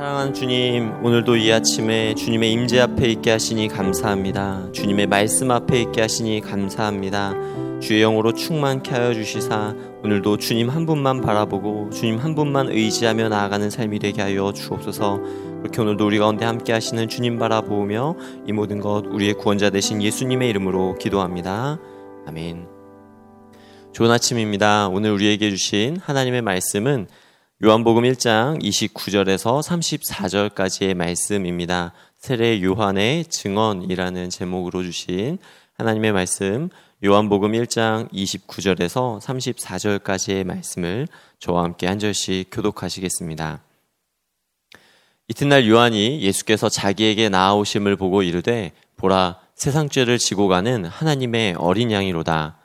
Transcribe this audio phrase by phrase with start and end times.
[0.00, 4.72] 사랑하는 주님, 오늘도 이 아침에 주님의 임재 앞에 있게 하시니 감사합니다.
[4.72, 7.34] 주님의 말씀 앞에 있게 하시니 감사합니다.
[7.80, 13.68] 주의 영으로 충만케 하여 주시사 오늘도 주님 한 분만 바라보고 주님 한 분만 의지하며 나아가는
[13.68, 15.20] 삶이 되게 하여 주옵소서.
[15.58, 20.48] 그렇게 오늘도 우리 가운데 함께 하시는 주님 바라보며 이 모든 것 우리의 구원자 되신 예수님의
[20.48, 21.78] 이름으로 기도합니다.
[22.26, 22.66] 아멘.
[23.92, 24.88] 좋은 아침입니다.
[24.88, 27.06] 오늘 우리에게 주신 하나님의 말씀은
[27.62, 31.92] 요한복음 1장 29절에서 34절까지의 말씀입니다.
[32.16, 35.36] 세례 요한의 증언이라는 제목으로 주신
[35.76, 36.70] 하나님의 말씀
[37.04, 41.06] 요한복음 1장 29절에서 34절까지의 말씀을
[41.38, 43.62] 저와 함께 한 절씩 교독하시겠습니다.
[45.28, 52.56] 이튿날 요한이 예수께서 자기에게 나아오심을 보고 이르되 보라 세상 죄를 지고 가는 하나님의 어린 양이로다.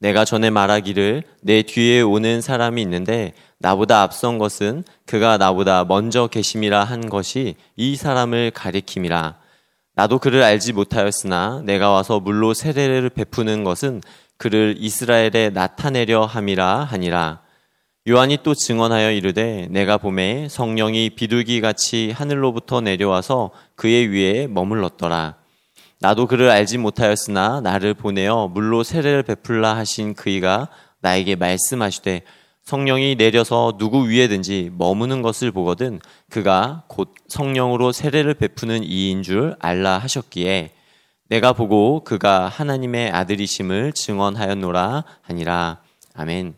[0.00, 3.32] 내가 전에 말하기를 내 뒤에 오는 사람이 있는데
[3.64, 9.36] 나보다 앞선 것은 그가 나보다 먼저 계심이라 한 것이 이 사람을 가리킴이라.
[9.94, 14.02] 나도 그를 알지 못하였으나 내가 와서 물로 세례를 베푸는 것은
[14.36, 17.40] 그를 이스라엘에 나타내려 함이라 하니라.
[18.06, 25.36] 요한이 또 증언하여 이르되 내가 봄에 성령이 비둘기 같이 하늘로부터 내려와서 그의 위에 머물렀더라.
[26.00, 30.68] 나도 그를 알지 못하였으나 나를 보내어 물로 세례를 베풀라 하신 그이가
[31.00, 32.24] 나에게 말씀하시되
[32.64, 39.98] 성령이 내려서 누구 위에든지 머무는 것을 보거든 그가 곧 성령으로 세례를 베푸는 이인 줄 알라
[39.98, 40.70] 하셨기에
[41.28, 45.80] 내가 보고 그가 하나님의 아들이심을 증언하였노라 하니라.
[46.14, 46.54] 아멘.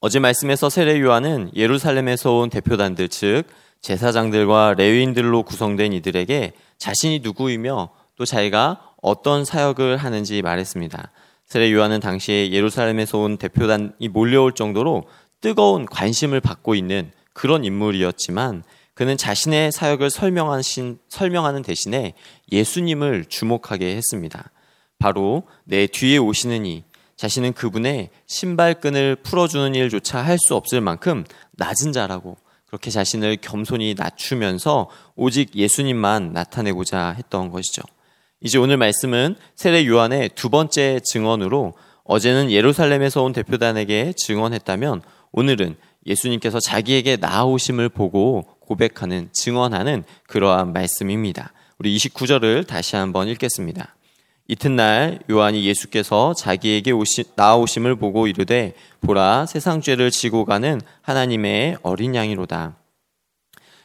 [0.00, 3.44] 어제 말씀에서 세례 요한은 예루살렘에서 온 대표단들 즉
[3.82, 11.10] 제사장들과 레위인들로 구성된 이들에게 자신이 누구이며 또 자기가 어떤 사역을 하는지 말했습니다.
[11.50, 15.08] 세례 요한은 당시에 예루살렘에서 온 대표단이 몰려올 정도로
[15.40, 18.62] 뜨거운 관심을 받고 있는 그런 인물이었지만
[18.94, 22.14] 그는 자신의 사역을 설명하신, 설명하는 대신에
[22.52, 24.52] 예수님을 주목하게 했습니다.
[25.00, 26.84] 바로 내 뒤에 오시는 이,
[27.16, 31.24] 자신은 그분의 신발끈을 풀어주는 일조차 할 수 없을 만큼
[31.56, 37.82] 낮은 자라고 그렇게 자신을 겸손히 낮추면서 오직 예수님만 나타내고자 했던 것이죠.
[38.42, 41.74] 이제 오늘 말씀은 세례 요한의 두 번째 증언으로
[42.04, 45.02] 어제는 예루살렘에서 온 대표단에게 증언했다면
[45.32, 51.52] 오늘은 예수님께서 자기에게 나아오심을 보고 고백하는 증언하는 그러한 말씀입니다.
[51.78, 53.94] 우리 29절을 다시 한번 읽겠습니다.
[54.48, 58.72] 이튿날 요한이 예수께서 자기에게 오시, 나아오심을 보고 이르되
[59.02, 62.74] 보라 세상 죄를 지고 가는 하나님의 어린 양이로다.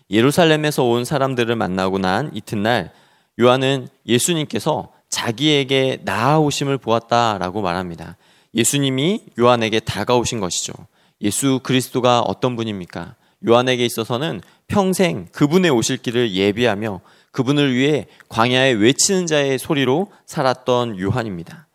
[0.10, 2.92] 예루살렘에서 온 사람들을 만나고 난 이튿날
[3.40, 8.18] 요한은 예수님께서 자기에게 나아오심을 보았다라고 말합니다.
[8.54, 10.74] 예수님이 요한에게 다가오신 것이죠.
[11.22, 13.16] 예수 그리스도가 어떤 분입니까?
[13.48, 17.02] 요한에게 있어서는 평생 그분의 오실 길을 예비하며
[17.32, 21.68] 그분을 위해 광야에 외치는 자의 소리로 살았던 요한입니다.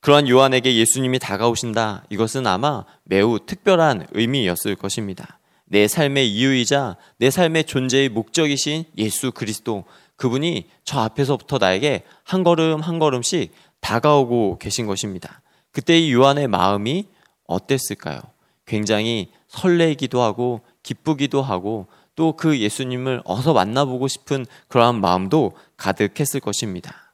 [0.00, 2.04] 그러한 요한에게 예수님이 다가오신다.
[2.10, 5.38] 이것은 아마 매우 특별한 의미였을 것입니다.
[5.64, 9.84] 내 삶의 이유이자 내 삶의 존재의 목적이신 예수 그리스도
[10.16, 15.40] 그분이 저 앞에서부터 나에게 한 걸음 한 걸음씩 다가오고 계신 것입니다.
[15.72, 17.06] 그때 이 요한의 마음이
[17.46, 18.20] 어땠을까요?
[18.64, 27.12] 굉장히 설레기도 하고 기쁘기도 하고 또 그 예수님을 어서 만나보고 싶은 그러한 마음도 가득했을 것입니다.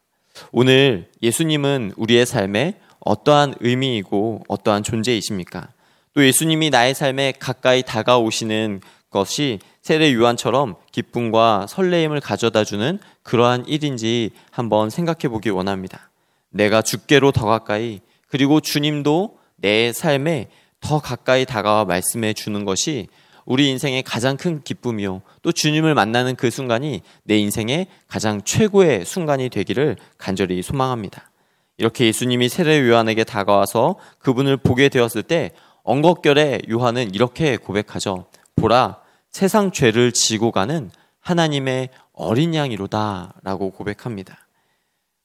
[0.53, 5.69] 오늘 예수님은 우리의 삶에 어떠한 의미이고 어떠한 존재이십니까?
[6.15, 8.81] 또 예수님이 나의 삶에 가까이 다가오시는
[9.12, 16.11] 것이 세례 요한처럼 기쁨과 설레임을 가져다 주는 그러한 일인지 한번 생각해 보기 원합니다.
[16.50, 20.49] 내가 주께로 더 가까이 그리고 주님도 내 삶에
[20.81, 23.06] 더 가까이 다가와 말씀해 주는 것이
[23.45, 25.22] 우리 인생의 가장 큰 기쁨이요.
[25.43, 31.31] 또 주님을 만나는 그 순간이 내 인생의 가장 최고의 순간이 되기를 간절히 소망합니다.
[31.77, 35.51] 이렇게 예수님이 세례 요한에게 다가와서 그분을 보게 되었을 때
[35.83, 38.27] 엉겁결에 요한은 이렇게 고백하죠.
[38.56, 39.02] 보라,
[39.32, 44.47] 세상 죄를 지고 가는 하나님의 어린 양이로다 라고 고백합니다.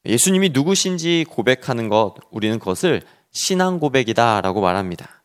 [0.06, 3.02] 예수님이 누구신지 고백하는 것, 우리는 그것을
[3.32, 5.24] 신앙 고백이다 라고 말합니다.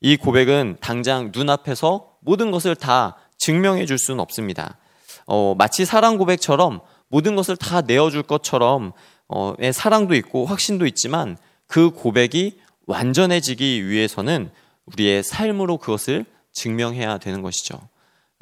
[0.00, 4.78] 이 고백은 당장 눈앞에서 모든 것을 다 증명해 줄 수는 없습니다.
[5.26, 8.92] 어, 마치 사랑 고백처럼 모든 것을 다 내어줄 것처럼
[9.28, 11.36] 어, 사랑도 있고 확신도 있지만
[11.66, 14.50] 그 고백이 완전해지기 위해서는
[14.86, 17.91] 우리의 삶으로 그것을 증명해야 되는 것이죠.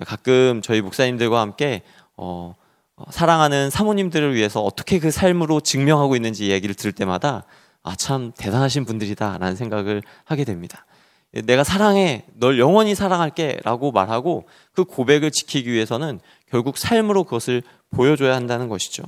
[0.06, 1.82] 가끔 저희 목사님들과 함께
[2.16, 2.54] 어,
[2.96, 7.44] 어, 사랑하는 사모님들을 위해서 어떻게 그 삶으로 증명하고 있는지 얘기를 들을 때마다
[7.82, 10.84] 아, 참 대단하신 분들이다라는 생각을 하게 됩니다.
[11.32, 12.24] 내가 사랑해.
[12.34, 13.58] 널 영원히 사랑할게.
[13.62, 16.20] 라고 말하고 그 고백을 지키기 위해서는
[16.50, 19.02] 결국 삶으로 그것을 보여줘야 한다는 것이죠.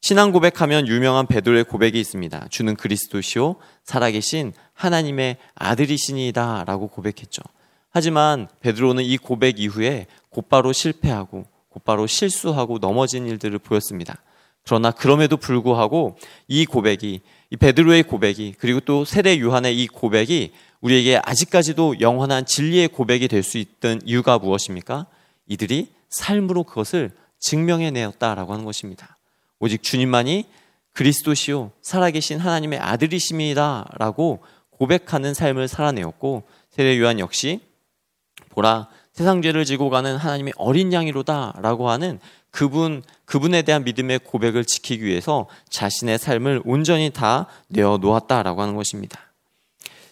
[0.00, 2.46] 신앙 고백하면 유명한 베드로의 고백이 있습니다.
[2.48, 7.42] 주는 그리스도시요 살아계신 하나님의 아들이시니다 라고 고백했죠.
[7.90, 14.16] 하지만 베드로는 이 고백 이후에 곧바로 실패하고 곧바로 실수하고 넘어진 일들을 보였습니다.
[14.64, 16.16] 그러나 그럼에도 불구하고
[16.46, 17.20] 이 고백이
[17.50, 23.42] 이 베드로의 고백이 그리고 또 세례 요한의 이 고백이 우리에게 아직까지도 영원한 진리의 고백이 될
[23.42, 25.06] 수 있던 이유가 무엇입니까?
[25.48, 29.16] 이들이 삶으로 그것을 증명해 내었다라고 하는 것입니다.
[29.58, 30.44] 오직 주님만이
[30.92, 34.40] 그리스도시요 살아계신 하나님의 아들이십니다라고
[34.70, 37.60] 고백하는 삶을 살아내었고 세례 요한 역시
[38.50, 42.20] 보라 세상 죄를 지고 가는 하나님의 어린 양이로다라고 하는
[42.50, 49.30] 그분 그분에 대한 믿음의 고백을 지키기 위해서 자신의 삶을 온전히 다 내어 놓았다라고 하는 것입니다.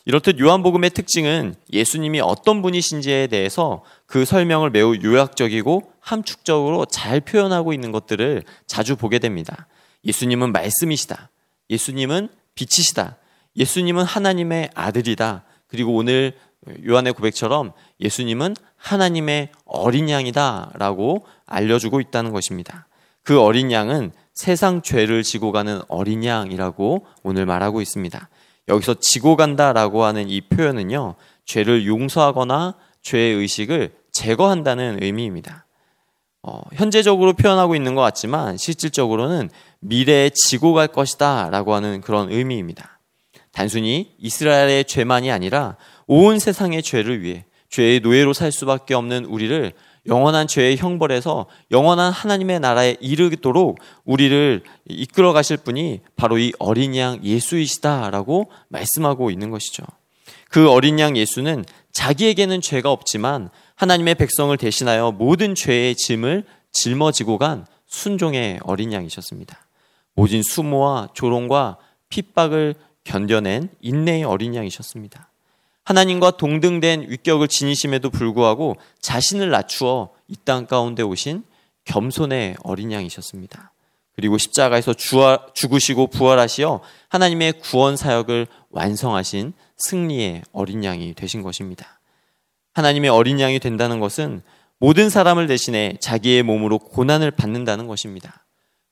[0.04, 7.92] 이렇듯 요한복음의 특징은 예수님이 어떤 분이신지에 대해서 그 설명을 매우 요약적이고 함축적으로 잘 표현하고 있는
[7.92, 9.66] 것들을 자주 보게 됩니다.
[10.06, 11.28] 예수님은 말씀이시다.
[11.68, 13.16] 예수님은 빛이시다.
[13.56, 15.44] 예수님은 하나님의 아들이다.
[15.66, 16.32] 그리고 오늘
[16.86, 20.72] 요한의 고백처럼 예수님은 하나님의 어린 양이다.
[20.74, 22.86] 라고 알려주고 있다는 것입니다.
[23.22, 28.28] 그 어린 양은 세상 죄를 지고 가는 어린 양이라고 오늘 말하고 있습니다.
[28.68, 31.14] 여기서 지고 간다라고 하는 이 표현은요,
[31.44, 35.66] 죄를 용서하거나 죄의 의식을 제거한다는 의미입니다.
[36.42, 39.50] 어, 현재적으로 표현하고 있는 것 같지만 실질적으로는
[39.80, 43.00] 미래에 지고 갈 것이다 라고 하는 그런 의미입니다.
[43.52, 45.76] 단순히 이스라엘의 죄만이 아니라
[46.08, 49.72] 온 세상의 죄를 위해 죄의 노예로 살 수밖에 없는 우리를
[50.06, 57.22] 영원한 죄의 형벌에서 영원한 하나님의 나라에 이르도록 우리를 이끌어 가실 분이 바로 이 어린 양
[57.22, 59.84] 예수이시다라고 말씀하고 있는 것이죠.
[60.48, 67.66] 그 어린 양 예수는 자기에게는 죄가 없지만 하나님의 백성을 대신하여 모든 죄의 짐을 짊어지고 간
[67.86, 69.58] 순종의 어린 양이셨습니다.
[70.14, 71.76] 모진 수모와 조롱과
[72.08, 75.30] 핍박을 견뎌낸 인내의 어린 양이셨습니다.
[75.88, 81.44] 하나님과 동등된 위격을 지니심에도 불구하고 자신을 낮추어 이 땅 가운데 오신
[81.86, 83.72] 겸손의 어린 양이셨습니다.
[84.12, 84.92] 그리고 십자가에서
[85.54, 92.00] 죽으시고 부활하시어 하나님의 구원 사역을 완성하신 승리의 어린 양이 되신 것입니다.
[92.74, 94.42] 하나님의 어린 양이 된다는 것은
[94.78, 98.44] 모든 사람을 대신해 자기의 몸으로 고난을 받는다는 것입니다.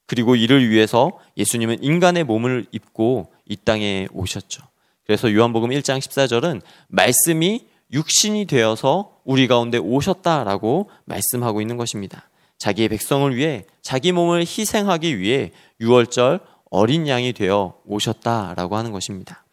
[0.06, 4.62] 그리고 이를 위해서 예수님은 인간의 몸을 입고 이 땅에 오셨죠.
[5.06, 12.28] 그래서 요한복음 1장 14절은 말씀이 육신이 되어서 우리 가운데 오셨다라고 말씀하고 있는 것입니다.
[12.58, 19.44] 자기의 백성을 위해 자기 몸을 희생하기 위해 6월절 어린 양이 되어 오셨다라고 하는 것입니다.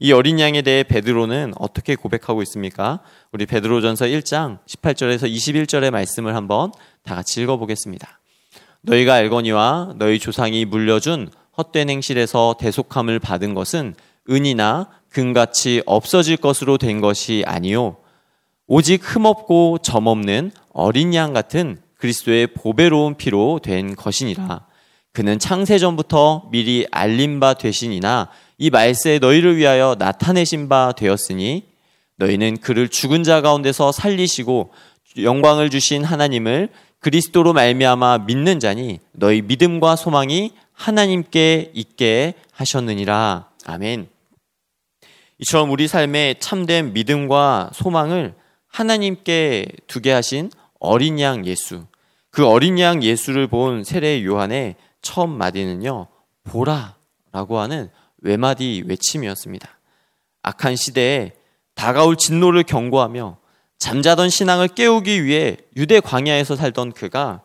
[0.00, 3.00] 이 어린 양에 대해 베드로는 어떻게 고백하고 있습니까?
[3.32, 6.70] 우리 베드로전서 1장 18절에서 21절의 말씀을 한번
[7.02, 8.20] 다 같이 읽어보겠습니다.
[8.82, 13.94] 너희가 알거니와 너희 조상이 물려준 헛된 행실에서 대속함을 받은 것은
[14.30, 17.96] 은이나 금같이 없어질 것으로 된 것이 아니요
[18.66, 24.66] 오직 흠없고 점없는 어린 양 같은 그리스도의 보배로운 피로 된 것이니라.
[25.12, 28.28] 그는 창세 전부터 미리 알린 바 되시니나
[28.58, 31.64] 이 말세에 너희를 위하여 나타내신 바 되었으니
[32.16, 34.70] 너희는 그를 죽은 자 가운데서 살리시고
[35.22, 36.68] 영광을 주신 하나님을
[37.00, 43.48] 그리스도로 말미암아 믿는 자니 너희 믿음과 소망이 하나님께 있게 하셨느니라.
[43.64, 44.08] 아멘.
[45.38, 48.34] 이처럼 우리 삶에 참된 믿음과 소망을
[48.68, 51.86] 하나님께 두게 하신 어린 양 예수.
[52.30, 56.06] 그 어린 양 예수를 본 세례 요한의 처음 마디는요,
[56.44, 56.96] 보라
[57.32, 59.68] 라고 하는 외마디 외침이었습니다.
[60.42, 61.32] 악한 시대에
[61.74, 63.38] 다가올 진노를 경고하며
[63.78, 67.42] 잠자던 신앙을 깨우기 위해 유대 광야에서 살던 그가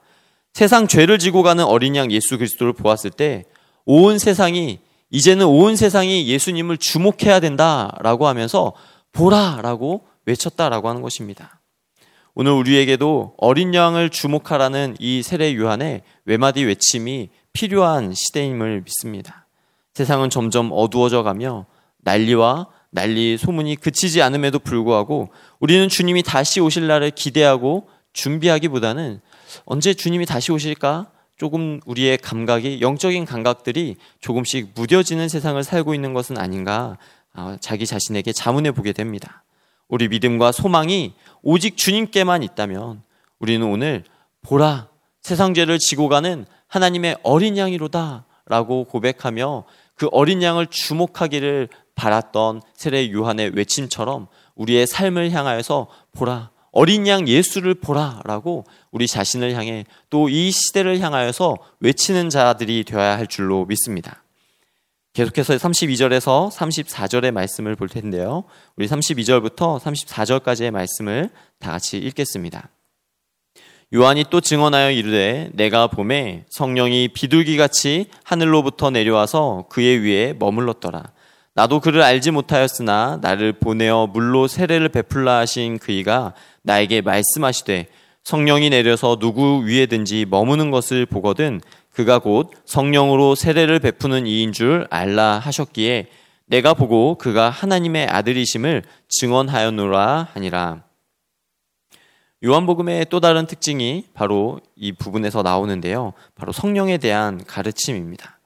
[0.54, 3.46] 세상 죄를 지고 가는 어린 양 예수 그리스도를 보았을 때
[3.86, 4.80] 온 세상이
[5.14, 8.74] 이제는 온 세상이 예수님을 주목해야 된다라고 하면서
[9.12, 11.62] 보라라고 외쳤다라고 하는 것입니다.
[12.34, 19.46] 오늘 우리에게도 어린 양을 주목하라는 이 세례 요한의 외마디 외침이 필요한 시대임을 믿습니다.
[19.94, 21.68] 세상은 점점 어두워져 가며
[22.00, 25.30] 난리와 난리 소문이 그치지 않음에도 불구하고
[25.60, 29.22] 우리는 주님이 다시 오실 날을 기대하고 준비하기보다는
[29.66, 36.38] 언제 주님이 다시 오실까 조금 우리의 감각이 영적인 감각들이 조금씩 무뎌지는 세상을 살고 있는 것은
[36.38, 36.98] 아닌가
[37.34, 39.44] 아, 자기 자신에게 자문해 보게 됩니다.
[39.88, 43.04] 우리 믿음과 소망이 오직 주님께만 있다면
[43.40, 44.04] 우리는 오늘
[44.42, 44.90] 보라
[45.22, 49.64] 세상 죄를 지고 가는 하나님의 어린 양이로다 라고 고백하며
[49.96, 56.53] 그 어린 양을 주목하기를 바랐던 세례 요한의 외침처럼 우리의 삶을 향하여서 보라.
[56.74, 63.28] 어린 양 예수를 보라라고 우리 자신을 향해 또 이 시대를 향하여서 외치는 자들이 되어야 할
[63.28, 64.24] 줄로 믿습니다.
[65.14, 68.46] 계속해서 32절에서 34절의 말씀을 볼 텐데요.
[68.76, 72.70] 우리 32절부터 34절까지의 말씀을 다 같이 읽겠습니다.
[73.94, 81.12] 요한이 또 증언하여 이르되 내가 봄에 성령이 비둘기 같이 하늘로부터 내려와서 그의 위에 머물렀더라.
[81.56, 86.34] 나도 그를 알지 못하였으나 나를 보내어 물로 세례를 베풀라 하신 그이가
[86.64, 87.88] 나에게 말씀하시되
[88.24, 95.38] 성령이 내려서 누구 위에든지 머무는 것을 보거든 그가 곧 성령으로 세례를 베푸는 이인 줄 알라
[95.40, 96.08] 하셨기에
[96.46, 100.84] 내가 보고 그가 하나님의 아들이심을 증언하였노라 하니라.
[102.44, 106.14] 요한복음의 또 다른 특징이 바로 이 부분에서 나오는데요.
[106.36, 108.40] 바로 성령에 대한 가르침입니다.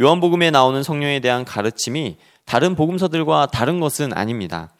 [0.00, 4.72] 요한복음에 나오는 성령에 대한 가르침이 다른 복음서들과 다른 것은 아닙니다.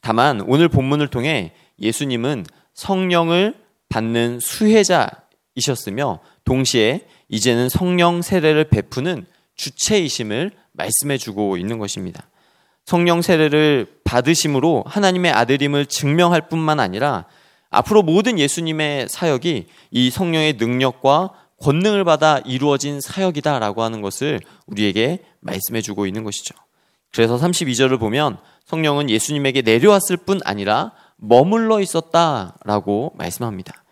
[0.00, 3.54] 다만 오늘 본문을 통해 예수님은 성령을
[3.88, 12.28] 받는 수혜자이셨으며 동시에 이제는 성령 세례를 베푸는 주체이심을 말씀해 주고 있는 것입니다.
[12.84, 17.26] 성령 세례를 받으심으로 하나님의 아들임을 증명할 뿐만 아니라
[17.70, 25.82] 앞으로 모든 예수님의 사역이 이 성령의 능력과 권능을 받아 이루어진 사역이다라고 하는 것을 우리에게 말씀해
[25.82, 26.54] 주고 있는 것이죠.
[27.12, 33.82] 그래서 32절을 보면 성령은 예수님에게 내려왔을 뿐 아니라 머물러 있었다라고 말씀합니다.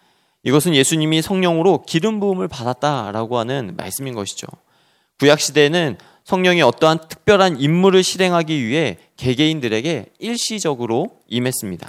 [0.45, 4.47] 이것은 예수님이 성령으로 기름 부음을 받았다라고 하는 말씀인 것이죠.
[5.19, 11.89] 구약 시대에는 성령이 어떠한 특별한 임무를 실행하기 위해 개개인들에게 일시적으로 임했습니다.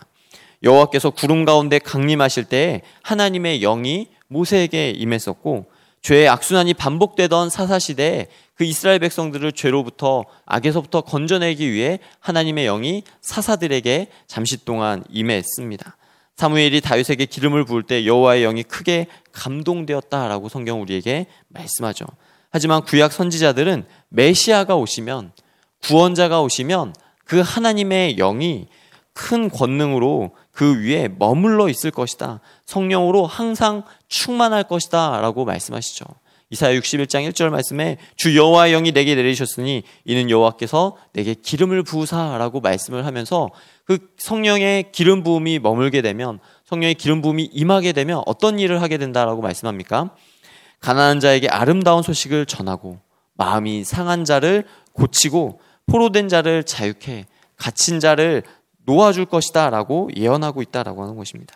[0.64, 5.66] 여호와께서 구름 가운데 강림하실 때 하나님의 영이 모세에게 임했었고
[6.08, 14.08] 죄의 악순환이 반복되던 사사 시대에 그 이스라엘 백성들을 죄로부터 악에서부터 건져내기 위해 하나님의 영이 사사들에게
[14.26, 15.98] 잠시 동안 임했습니다.
[16.38, 22.06] 사무엘이 다윗에게 기름을 부을 때 여호와의 영이 크게 감동되었다라고 성경 우리에게 말씀하죠.
[22.52, 25.34] 하지만 구약 선지자들은 메시아가 오시면
[25.84, 26.96] 구원자가 오시면
[27.26, 28.70] 그 하나님의 영이
[29.12, 32.40] 큰 권능으로 그 위에 머물러 있을 것이다.
[32.66, 35.22] 성령으로 항상 충만할 것이다.
[35.22, 36.06] 라고 말씀하시죠.
[36.50, 43.06] 이사야 61장 1절 말씀에 주 여호와의 영이 내게 내리셨으니 이는 여호와께서 내게 기름을 부으사라고 말씀을
[43.06, 43.52] 하면서
[43.84, 49.44] 그 성령의 기름 부음이 머물게 되면 성령의 기름 부음이 임하게 되면 어떤 일을 하게 된다라고
[49.44, 50.16] 말씀합니까?
[50.80, 53.00] 가난한 자에게 아름다운 소식을 전하고
[53.36, 58.42] 마음이 상한 자를 고치고 포로된 자를 자유케 갇힌 자를
[58.88, 61.56] 놓아줄 것이다 라고 예언하고 있다라고 하는 것입니다.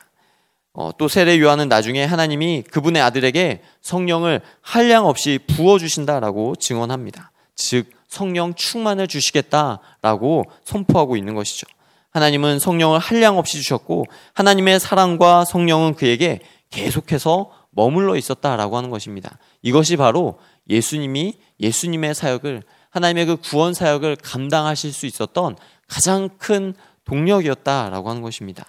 [0.73, 7.31] 어, 또 세례 요한은 나중에 하나님이 그분의 아들에게 성령을 한량 없이 부어 주신다라고 증언합니다.
[7.55, 11.67] 즉 성령 충만을 주시겠다라고 선포하고 있는 것이죠.
[12.11, 19.37] 하나님은 성령을 한량 없이 주셨고 하나님의 사랑과 성령은 그에게 계속해서 머물러 있었다라고 하는 것입니다.
[19.61, 25.55] 이것이 바로 예수님이 예수님의 사역을 하나님의 그 구원 사역을 감당하실 수 있었던
[25.87, 26.73] 가장 큰
[27.11, 28.65] 동력이었다라고 하는 것입니다.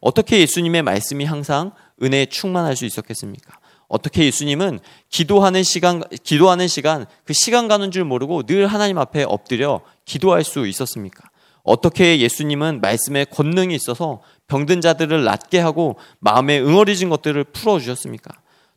[0.00, 1.72] 어떻게 예수님의 말씀이 항상
[2.02, 3.58] 은혜에 충만할 수 있었겠습니까?
[3.88, 9.82] 어떻게 예수님은 기도하는 시간, 기도하는 시간, 그 시간 가는 줄 모르고 늘 하나님 앞에 엎드려
[10.06, 11.28] 기도할 수 있었습니까?
[11.62, 18.32] 어떻게 예수님은 말씀에 권능이 있어서 병든 자들을 낫게 하고 마음에 응어리진 것들을 풀어 주셨습니까?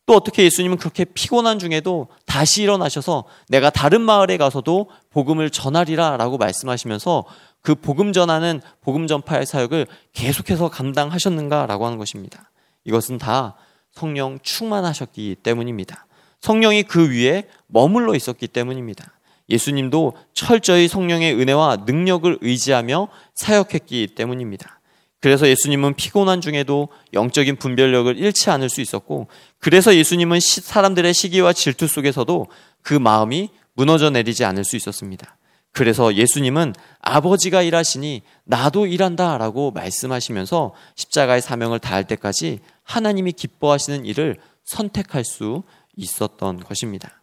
[0.05, 6.37] 또 어떻게 예수님은 그렇게 피곤한 중에도 다시 일어나셔서 내가 다른 마을에 가서도 복음을 전하리라 라고
[6.37, 7.25] 말씀하시면서
[7.63, 12.51] 그 복음 전하는 복음 전파의 사역을 계속해서 감당하셨는가 라고 하는 것입니다.
[12.85, 13.55] 이것은 다
[13.91, 16.05] 성령 충만하셨기 때문입니다.
[16.39, 19.13] 성령이 그 위에 머물러 있었기 때문입니다.
[19.49, 24.76] 예수님도 철저히 성령의 은혜와 능력을 의지하며 사역했기 때문입니다.
[25.19, 29.27] 그래서 예수님은 피곤한 중에도 영적인 분별력을 잃지 않을 수 있었고,
[29.59, 32.47] 그래서 예수님은 사람들의 시기와 질투 속에서도
[32.81, 35.37] 그 마음이 무너져 내리지 않을 수 있었습니다.
[35.71, 44.37] 그래서 예수님은 아버지가 일하시니 나도 일한다 라고 말씀하시면서 십자가의 사명을 다할 때까지 하나님이 기뻐하시는 일을
[44.65, 45.63] 선택할 수
[45.95, 47.21] 있었던 것입니다.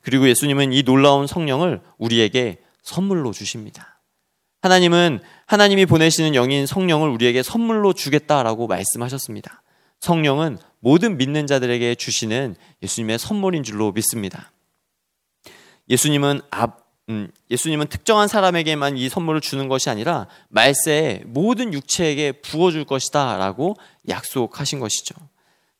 [0.00, 3.99] 그리고 예수님은 이 놀라운 성령을 우리에게 선물로 주십니다.
[4.62, 9.62] 하나님은 하나님이 보내시는 영인 성령을 우리에게 선물로 주겠다라고 말씀하셨습니다.
[10.00, 14.52] 성령은 모든 믿는 자들에게 주시는 예수님의 선물인 줄로 믿습니다.
[15.88, 16.40] 예수님은
[17.08, 23.76] 음, 예수님은 특정한 사람에게만 이 선물을 주는 것이 아니라 말세에 모든 육체에게 부어줄 것이다 라고
[24.08, 25.16] 약속하신 것이죠.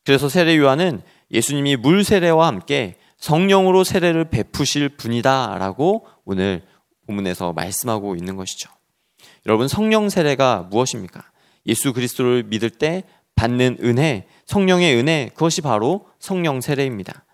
[0.05, 6.63] 그래서 세례 요한은 예수님이 물 세례와 함께 성령으로 세례를 베푸실 분이다 라고 오늘
[7.11, 8.71] 본문에서 말씀하고 있는 것이죠.
[9.47, 11.23] 여러분 성령 세례가 무엇입니까?
[11.67, 17.25] 예수 그리스도를 믿을 때 받는 은혜, 성령의 은혜, 그것이 바로 성령 세례입니다.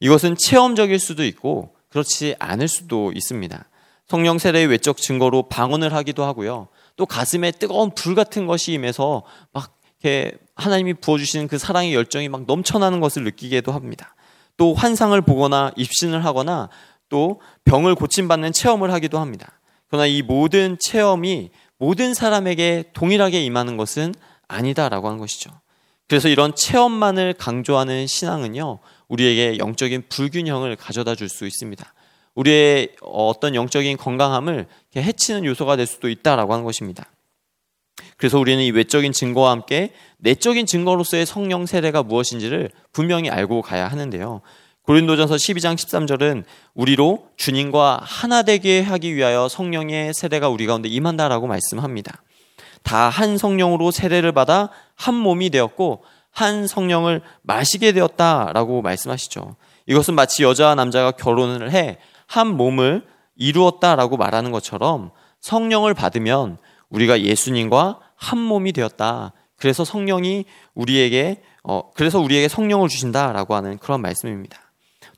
[0.00, 3.68] 이것은 체험적일 수도 있고 그렇지 않을 수도 있습니다.
[4.06, 6.68] 성령 세례의 외적 증거로 방언을 하기도 하고요.
[6.96, 12.44] 또 가슴에 뜨거운 불 같은 것이 임해서 막 이렇게 하나님이 부어주시는 그 사랑의 열정이 막
[12.46, 14.14] 넘쳐나는 것을 느끼기도 합니다.
[14.56, 16.68] 또 환상을 보거나 입신을 하거나
[17.08, 19.60] 또 병을 고침받는 체험을 하기도 합니다.
[19.88, 24.14] 그러나 이 모든 체험이 모든 사람에게 동일하게 임하는 것은
[24.48, 25.50] 아니다라고 하는 것이죠.
[26.08, 31.92] 그래서 이런 체험만을 강조하는 신앙은요, 우리에게 영적인 불균형을 가져다 줄 수 있습니다.
[32.34, 37.10] 우리의 어떤 영적인 건강함을 해치는 요소가 될 수도 있다라고 하는 것입니다.
[38.16, 44.42] 그래서 우리는 이 외적인 증거와 함께 내적인 증거로서의 성령 세례가 무엇인지를 분명히 알고 가야 하는데요.
[44.86, 52.22] 고린도전서 12장 13절은 우리로 주님과 하나 되게 하기 위하여 성령의 세례가 우리 가운데 임한다라고 말씀합니다.
[52.82, 59.56] 다 한 성령으로 세례를 받아 한 몸이 되었고 한 성령을 마시게 되었다라고 말씀하시죠.
[59.86, 68.00] 이것은 마치 여자와 남자가 결혼을 해 한 몸을 이루었다라고 말하는 것처럼 성령을 받으면 우리가 예수님과
[68.16, 69.32] 한 몸이 되었다.
[69.56, 74.58] 그래서 성령이 우리에게 어 그래서 우리에게 성령을 주신다라고 하는 그런 말씀입니다.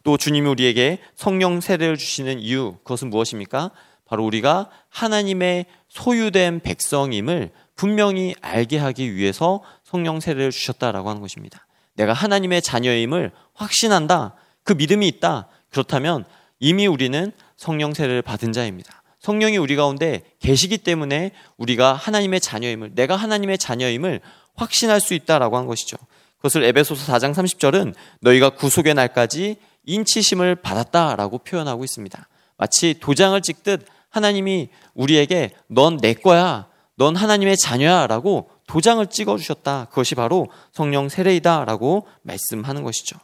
[0.09, 3.73] 또 주님이 우리에게 성령 세례를 주시는 이유 그것은 무엇입니까?
[4.07, 11.67] 바로 우리가 하나님의 소유된 백성임을 분명히 알게 하기 위해서 성령 세례를 주셨다라고 하는 것입니다.
[11.93, 14.35] 내가 하나님의 자녀임을 확신한다.
[14.65, 15.49] 그 믿음이 있다.
[15.69, 16.25] 그렇다면
[16.59, 19.03] 이미 우리는 성령 세례를 받은 자입니다.
[19.19, 24.23] 성령이 우리 가운데 계시기 때문에 우리가 하나님의 자녀임을 내가 하나님의 자녀임을
[24.55, 25.99] 확신할 수 있다라고 한 것이죠.
[26.39, 29.57] 그것을 에베소서 4장 30절은 너희가 구속의 날까지
[29.89, 32.29] 인치심을 받았다라고 표현하고 있습니다.
[32.57, 36.69] 마치 도장을 찍듯 하나님이 우리에게 넌 내 거야.
[36.97, 39.87] 넌 하나님의 자녀야라고 도장을 찍어 주셨다.
[39.87, 43.19] 그것이 바로 성령 세례이다라고 말씀하는 것이죠.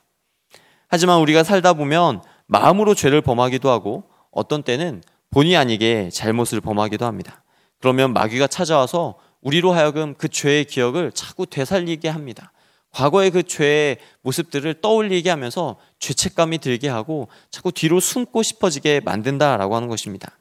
[0.88, 7.42] 하지만 우리가 살다 보면 마음으로 죄를 범하기도 하고 어떤 때는 본의 아니게 잘못을 범하기도 합니다.
[7.80, 12.52] 그러면 마귀가 찾아와서 우리로 하여금 그 죄의 기억을 자꾸 되살리게 합니다.
[12.94, 19.88] 과거의 그 죄의 모습들을 떠올리게 하면서 죄책감이 들게 하고 자꾸 뒤로 숨고 싶어지게 만든다라고 하는
[19.88, 20.38] 것입니다.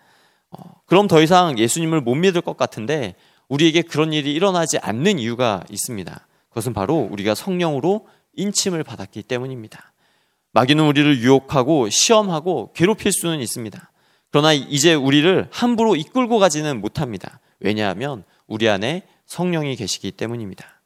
[0.51, 3.15] 어, 그럼 더 이상 예수님을 못 믿을 것 같은데
[3.47, 6.27] 우리에게 그런 일이 일어나지 않는 이유가 있습니다.
[6.49, 9.91] 그것은 바로 우리가 성령으로 인침을 받았기 때문입니다.
[10.51, 13.91] 마귀는 우리를 유혹하고 시험하고 괴롭힐 수는 있습니다.
[14.29, 17.39] 그러나 이제 우리를 함부로 이끌고 가지는 못합니다.
[17.59, 20.81] 왜냐하면 우리 안에 성령이 계시기 때문입니다.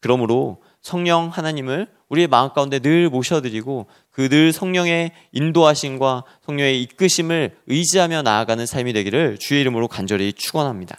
[0.00, 8.22] 그러므로 성령 하나님을 우리의 마음 가운데 늘 모셔드리고 그 늘 성령의 인도하심과 성령의 이끄심을 의지하며
[8.22, 10.98] 나아가는 삶이 되기를 주의 이름으로 간절히 축원합니다.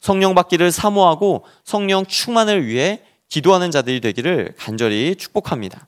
[0.00, 5.86] 성령 받기를 사모하고 성령 충만을 위해 기도하는 자들이 되기를 간절히 축복합니다.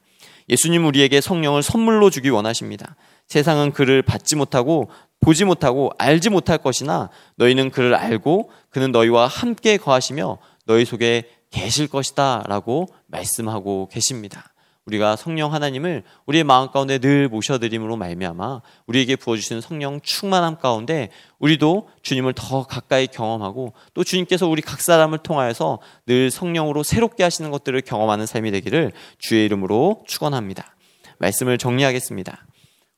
[0.48, 2.96] 예수님 우리에게 성령을 선물로 주기 원하십니다.
[3.26, 9.76] 세상은 그를 받지 못하고 보지 못하고 알지 못할 것이나 너희는 그를 알고 그는 너희와 함께
[9.76, 14.52] 거하시며 너희 속에 계실 것이다 라고 말씀하고 계십니다.
[14.86, 21.88] 우리가 성령 하나님을 우리의 마음 가운데 늘 모셔드림으로 말미암아 우리에게 부어주시는 성령 충만함 가운데 우리도
[22.02, 27.80] 주님을 더 가까이 경험하고 또 주님께서 우리 각 사람을 통하여서 늘 성령으로 새롭게 하시는 것들을
[27.82, 30.74] 경험하는 삶이 되기를 주의 이름으로 축원합니다.
[31.18, 32.44] 말씀을 정리하겠습니다.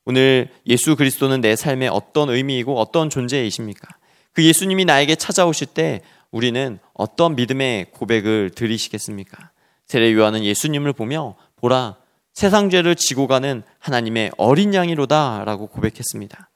[0.05, 3.87] 오늘 예수 그리스도는 내 삶에 어떤 의미이고 어떤 존재이십니까?
[4.33, 6.01] 그 예수님이 나에게 찾아오실 때
[6.35, 9.51] 우리는 어떤 믿음의 고백을 드리시겠습니까?
[9.85, 11.95] 세례 요한은 예수님을 보며 보라
[12.33, 16.49] 세상 죄를 지고 가는 하나님의 어린 양이로다라고 고백했습니다.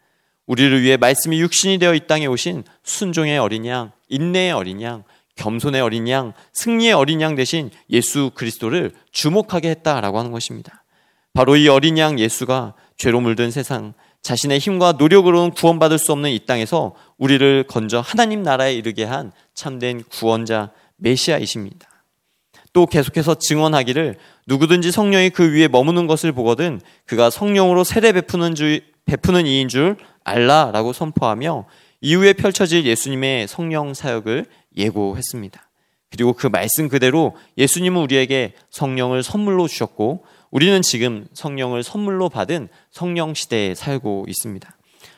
[0.48, 5.06] 우리를 위해 말씀이 육신이 되어 이 땅에 오신 순종의 어린 양, 인내의 어린 양,
[5.38, 10.84] 겸손의 어린 양, 승리의 어린 양 대신 예수 그리스도를 주목하게 했다라고 하는 것입니다.
[11.32, 16.40] 바로 이 어린 양 예수가 죄로 물든 세상, 자신의 힘과 노력으로는 구원받을 수 없는 이
[16.46, 21.88] 땅에서 우리를 건져 하나님 나라에 이르게 한 참된 구원자 메시아이십니다.
[22.74, 28.80] 또 계속해서 증언하기를 누구든지 성령이 그 위에 머무는 것을 보거든 그가 성령으로 세례 베푸는 주
[29.06, 31.66] 베푸는 이인 줄 알라라고 선포하며
[32.02, 34.46] 이후에 펼쳐질 예수님의 성령 사역을
[34.78, 35.70] 예고했습니다.
[36.12, 43.34] 그리고 그 말씀 그대로 예수님은 우리에게 성령을 선물로 주셨고 우리는 지금 성령을 선물로 받은 성령
[43.34, 44.70] 시대에 살고 있습니다.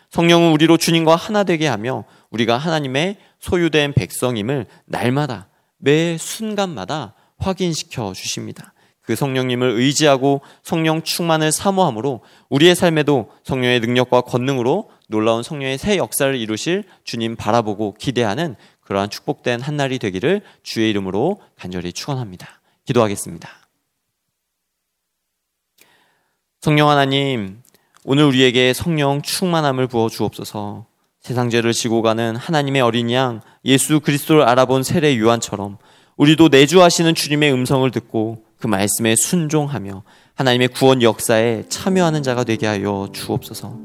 [0.10, 8.74] 성령은 우리로 주님과 하나 되게 하며 우리가 하나님의 소유된 백성임을 날마다 매 순간마다 확인시켜 주십니다.
[9.02, 16.34] 그 성령님을 의지하고 성령 충만을 사모함으로 우리의 삶에도 성령의 능력과 권능으로 놀라운 성령의 새 역사를
[16.36, 22.62] 이루실 주님 바라보고 기대하는 그러한 축복된 한 날이 되기를 주의 이름으로 간절히 축원합니다.
[22.86, 23.61] 기도하겠습니다.
[26.64, 27.64] 성령 하나님,
[28.04, 30.86] 오늘 우리에게 성령 충만함을 부어 주옵소서.
[31.20, 35.80] 세상 죄를 지고 가는 하나님의 어린 양 예수 그리스도를 알아본 세례 요한처럼
[36.18, 40.04] 우리도 내주하시는 주님의 음성을 듣고 그 말씀에 순종하며
[40.36, 43.80] 하나님의 구원 역사에 참여하는 자가 되게 하여 주옵소서.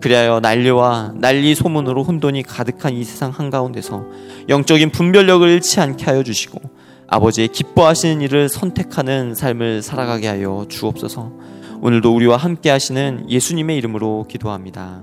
[0.00, 4.06] 그리하여 난리와 난리 소문으로 혼돈이 가득한 이 세상 한가운데서
[4.48, 6.62] 영적인 분별력을 잃지 않게 하여 주시고
[7.08, 11.51] 아버지의 기뻐하시는 일을 선택하는 삶을 살아가게 하여 주옵소서.
[11.84, 15.02] 오늘도 우리와 함께 하시는 예수님의 이름으로 기도합니다.